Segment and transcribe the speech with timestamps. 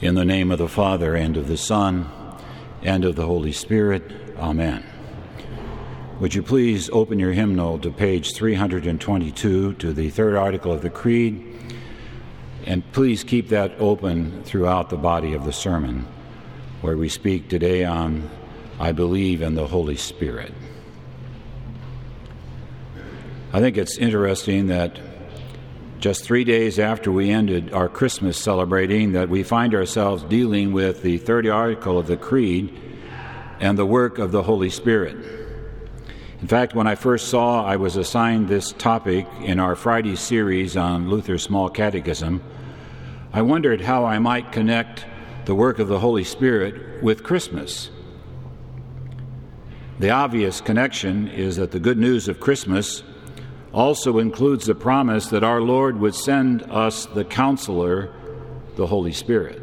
[0.00, 2.08] In the name of the Father, and of the Son,
[2.84, 4.04] and of the Holy Spirit.
[4.38, 4.84] Amen.
[6.20, 10.90] Would you please open your hymnal to page 322 to the third article of the
[10.90, 11.44] Creed,
[12.64, 16.06] and please keep that open throughout the body of the sermon,
[16.80, 18.30] where we speak today on
[18.78, 20.54] I believe in the Holy Spirit.
[23.52, 25.00] I think it's interesting that
[25.98, 31.02] just three days after we ended our Christmas celebrating, that we find ourselves dealing with
[31.02, 32.80] the third article of the Creed
[33.60, 35.16] and the work of the Holy Spirit.
[36.40, 40.76] In fact, when I first saw I was assigned this topic in our Friday series
[40.76, 42.42] on Luther's Small Catechism,
[43.32, 45.04] I wondered how I might connect
[45.46, 47.90] the work of the Holy Spirit with Christmas.
[49.98, 53.02] The obvious connection is that the good news of Christmas
[53.72, 58.12] also includes the promise that our Lord would send us the counselor,
[58.76, 59.60] the Holy Spirit.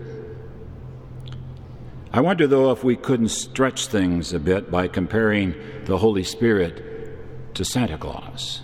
[2.13, 7.53] I wonder, though, if we couldn't stretch things a bit by comparing the Holy Spirit
[7.55, 8.61] to Santa Claus.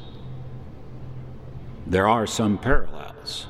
[1.85, 3.47] There are some parallels.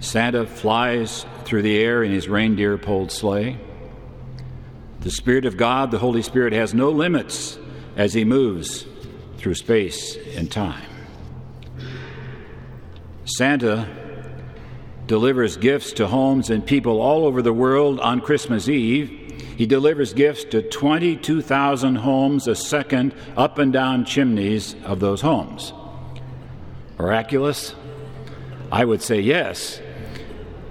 [0.00, 3.58] Santa flies through the air in his reindeer pulled sleigh.
[5.00, 7.58] The Spirit of God, the Holy Spirit, has no limits
[7.96, 8.84] as he moves
[9.38, 10.84] through space and time.
[13.24, 13.88] Santa
[15.06, 19.08] delivers gifts to homes and people all over the world on Christmas Eve.
[19.56, 25.72] He delivers gifts to 22,000 homes a second up and down chimneys of those homes.
[26.98, 27.74] Miraculous?
[28.70, 29.80] I would say yes,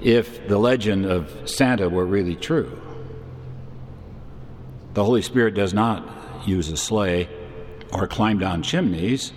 [0.02, 2.80] if the legend of Santa were really true.
[4.94, 7.28] The Holy Spirit does not use a sleigh
[7.91, 9.31] or climb down chimneys,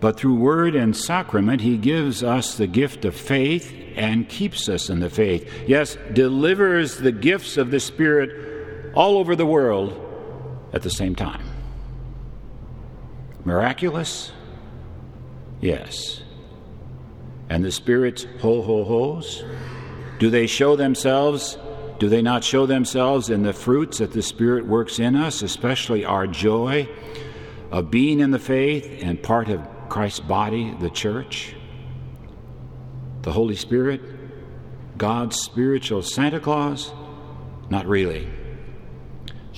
[0.00, 4.90] but through word and sacrament, he gives us the gift of faith and keeps us
[4.90, 5.50] in the faith.
[5.66, 10.00] Yes, delivers the gifts of the Spirit all over the world
[10.72, 11.42] at the same time.
[13.44, 14.32] Miraculous?
[15.60, 16.22] Yes.
[17.48, 19.44] And the Spirit's ho ho ho's?
[20.18, 21.58] Do they show themselves?
[21.98, 26.04] Do they not show themselves in the fruits that the Spirit works in us, especially
[26.04, 26.88] our joy?
[27.74, 31.56] Of being in the faith and part of Christ's body, the church,
[33.22, 34.00] the Holy Spirit,
[34.96, 36.92] God's spiritual Santa Claus?
[37.70, 38.28] Not really.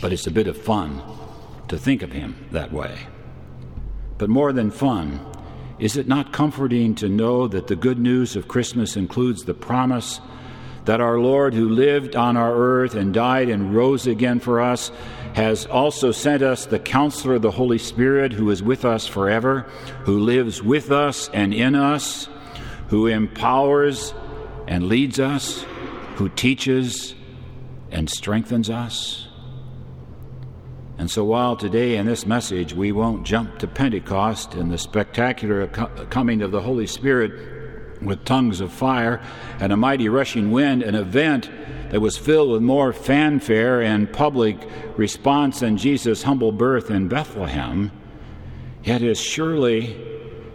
[0.00, 1.02] But it's a bit of fun
[1.68, 2.96] to think of him that way.
[4.16, 5.20] But more than fun,
[5.78, 10.22] is it not comforting to know that the good news of Christmas includes the promise
[10.86, 14.90] that our Lord, who lived on our earth and died and rose again for us,
[15.36, 19.66] has also sent us the counselor, of the Holy Spirit, who is with us forever,
[20.04, 22.26] who lives with us and in us,
[22.88, 24.14] who empowers
[24.66, 25.62] and leads us,
[26.14, 27.14] who teaches
[27.90, 29.28] and strengthens us.
[30.96, 35.66] And so, while today in this message we won't jump to Pentecost and the spectacular
[35.66, 39.20] coming of the Holy Spirit with tongues of fire
[39.60, 41.50] and a mighty rushing wind, an event
[41.90, 44.56] that was filled with more fanfare and public
[44.96, 47.92] response than Jesus' humble birth in Bethlehem,
[48.82, 49.96] yet as surely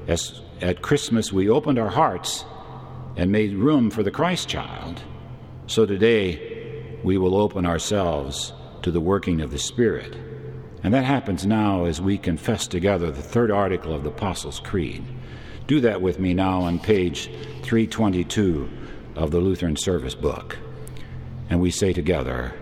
[0.07, 2.45] as at Christmas we opened our hearts
[3.15, 5.01] and made room for the Christ child,
[5.67, 8.53] so today we will open ourselves
[8.83, 10.15] to the working of the Spirit.
[10.83, 15.03] And that happens now as we confess together the third article of the Apostles' Creed.
[15.67, 17.27] Do that with me now on page
[17.61, 18.69] 322
[19.15, 20.57] of the Lutheran Service Book
[21.51, 22.53] and we say together,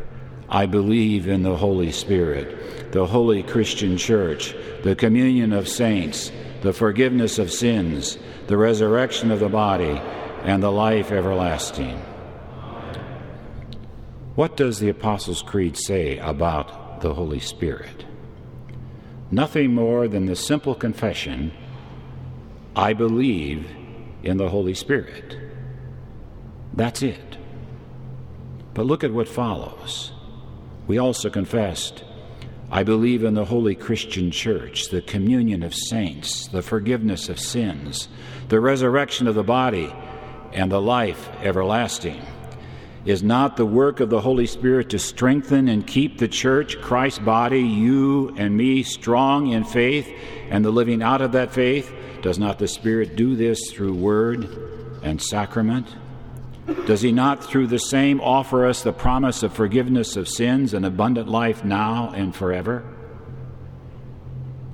[0.50, 6.74] I believe in the Holy Spirit, the holy Christian church, the communion of saints, the
[6.74, 8.18] forgiveness of sins,
[8.48, 10.02] the resurrection of the body,
[10.44, 12.00] and the life everlasting.
[14.34, 18.06] What does the Apostles' Creed say about the Holy Spirit?
[19.30, 21.52] Nothing more than the simple confession
[22.76, 23.70] I believe
[24.24, 25.38] in the Holy Spirit.
[26.74, 27.38] That's it.
[28.74, 30.12] But look at what follows.
[30.88, 32.04] We also confessed,
[32.72, 38.08] I believe in the holy Christian church, the communion of saints, the forgiveness of sins,
[38.48, 39.94] the resurrection of the body,
[40.54, 42.22] and the life everlasting.
[43.06, 47.20] Is not the work of the Holy Spirit to strengthen and keep the church, Christ's
[47.20, 50.08] body, you and me, strong in faith
[50.50, 51.92] and the living out of that faith?
[52.22, 54.50] Does not the Spirit do this through word
[55.02, 55.88] and sacrament?
[56.86, 60.86] Does he not, through the same, offer us the promise of forgiveness of sins and
[60.86, 62.84] abundant life now and forever?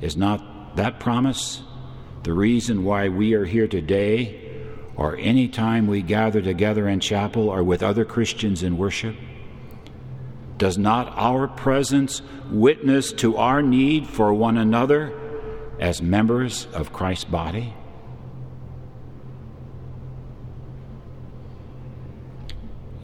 [0.02, 1.62] Is not that promise
[2.24, 4.42] the reason why we are here today,
[4.96, 9.16] or any time we gather together in chapel or with other Christians in worship?
[10.58, 15.14] Does not our presence witness to our need for one another
[15.80, 17.74] as members of Christ's body?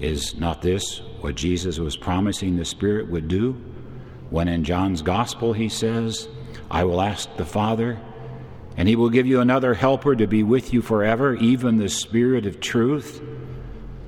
[0.01, 3.51] Is not this what Jesus was promising the Spirit would do
[4.31, 6.27] when in John's Gospel he says,
[6.71, 7.99] I will ask the Father,
[8.77, 12.47] and he will give you another helper to be with you forever, even the Spirit
[12.47, 13.21] of truth?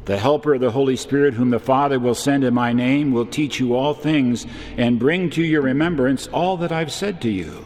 [0.06, 3.26] The Helper, of the Holy Spirit, whom the Father will send in my name, will
[3.26, 7.64] teach you all things and bring to your remembrance all that I've said to you.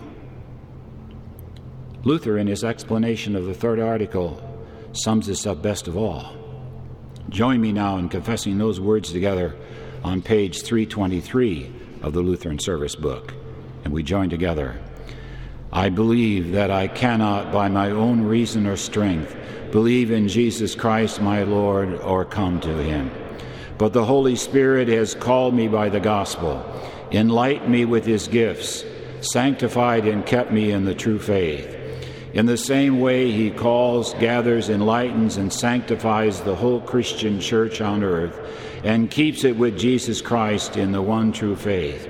[2.04, 4.44] Luther, in his explanation of the third article,
[4.92, 6.47] sums this up best of all.
[7.30, 9.56] Join me now in confessing those words together
[10.04, 13.34] on page 323 of the Lutheran Service Book.
[13.84, 14.80] And we join together.
[15.72, 19.36] I believe that I cannot, by my own reason or strength,
[19.72, 23.12] believe in Jesus Christ my Lord or come to him.
[23.78, 26.66] But the Holy Spirit has called me by the gospel,
[27.12, 28.86] enlightened me with his gifts,
[29.20, 31.76] sanctified and kept me in the true faith.
[32.38, 38.04] In the same way, he calls, gathers, enlightens, and sanctifies the whole Christian church on
[38.04, 38.40] earth
[38.84, 42.08] and keeps it with Jesus Christ in the one true faith.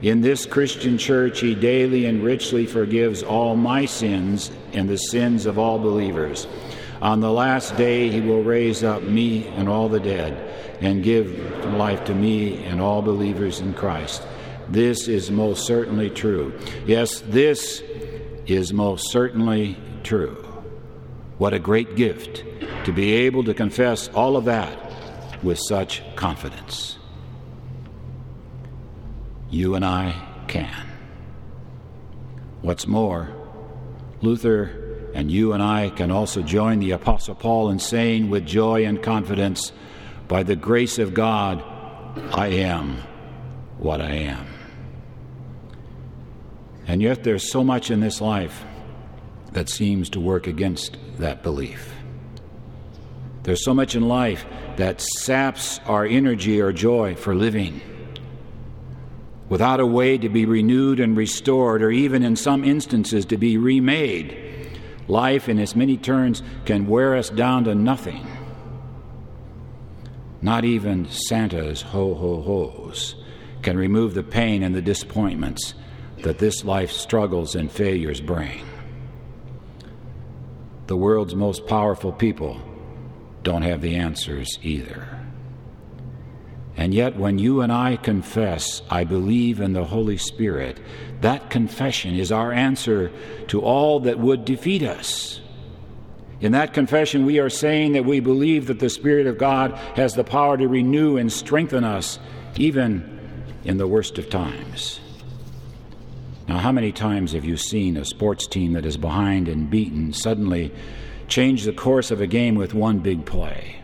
[0.00, 5.44] In this Christian church, he daily and richly forgives all my sins and the sins
[5.44, 6.46] of all believers.
[7.02, 11.38] On the last day, he will raise up me and all the dead and give
[11.74, 14.22] life to me and all believers in Christ.
[14.70, 16.58] This is most certainly true.
[16.86, 17.82] Yes, this
[18.46, 20.34] is most certainly true.
[21.38, 22.44] What a great gift
[22.84, 24.78] to be able to confess all of that
[25.42, 26.98] with such confidence.
[29.50, 30.14] You and I
[30.48, 30.86] can.
[32.62, 33.28] What's more,
[34.22, 38.84] Luther and you and I can also join the Apostle Paul in saying with joy
[38.84, 39.72] and confidence,
[40.28, 41.62] By the grace of God,
[42.34, 42.98] I am
[43.78, 44.55] what I am.
[46.86, 48.64] And yet, there's so much in this life
[49.52, 51.92] that seems to work against that belief.
[53.42, 54.44] There's so much in life
[54.76, 57.80] that saps our energy or joy for living.
[59.48, 63.56] Without a way to be renewed and restored, or even in some instances to be
[63.56, 64.36] remade,
[65.08, 68.26] life in its many turns can wear us down to nothing.
[70.42, 73.14] Not even Santa's ho ho ho's
[73.62, 75.74] can remove the pain and the disappointments
[76.18, 78.64] that this life's struggles and failures bring.
[80.86, 82.60] The world's most powerful people
[83.42, 85.20] don't have the answers either.
[86.76, 90.78] And yet, when you and I confess, I believe in the Holy Spirit,
[91.22, 93.10] that confession is our answer
[93.48, 95.40] to all that would defeat us.
[96.40, 100.14] In that confession, we are saying that we believe that the Spirit of God has
[100.14, 102.18] the power to renew and strengthen us,
[102.56, 105.00] even in the worst of times.
[106.48, 110.12] Now, how many times have you seen a sports team that is behind and beaten
[110.12, 110.72] suddenly
[111.26, 113.82] change the course of a game with one big play?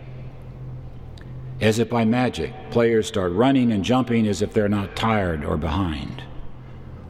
[1.60, 5.56] As if by magic, players start running and jumping as if they're not tired or
[5.56, 6.22] behind.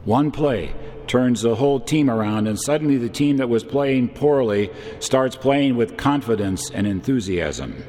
[0.05, 0.73] One play
[1.07, 5.75] turns the whole team around, and suddenly the team that was playing poorly starts playing
[5.75, 7.83] with confidence and enthusiasm.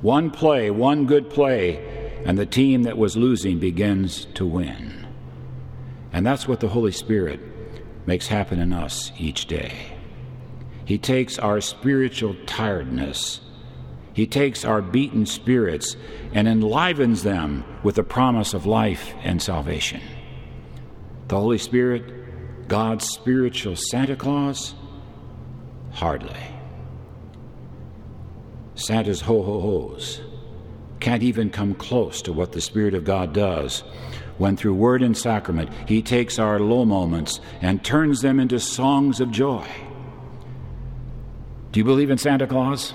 [0.00, 5.07] One play, one good play, and the team that was losing begins to win.
[6.12, 7.40] And that's what the Holy Spirit
[8.06, 9.72] makes happen in us each day.
[10.84, 13.40] He takes our spiritual tiredness,
[14.14, 15.96] He takes our beaten spirits,
[16.32, 20.00] and enlivens them with the promise of life and salvation.
[21.28, 24.74] The Holy Spirit, God's spiritual Santa Claus?
[25.92, 26.40] Hardly.
[28.74, 30.20] Santa's ho ho ho's
[31.00, 33.82] can't even come close to what the Spirit of God does
[34.38, 39.20] when through word and sacrament he takes our low moments and turns them into songs
[39.20, 39.66] of joy.
[41.72, 42.94] Do you believe in Santa Claus?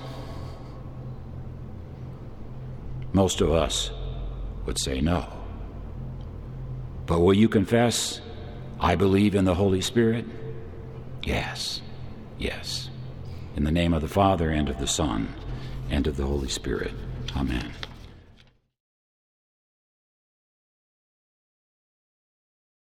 [3.12, 3.90] Most of us
[4.66, 5.26] would say no.
[7.06, 8.20] But will you confess,
[8.80, 10.24] I believe in the Holy Spirit?
[11.22, 11.80] Yes,
[12.38, 12.90] yes.
[13.56, 15.32] In the name of the Father, and of the Son,
[15.90, 16.92] and of the Holy Spirit.
[17.36, 17.72] Amen.